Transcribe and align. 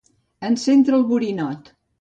Encendre 0.49 0.97
el 1.01 1.05
borinot. 1.13 1.75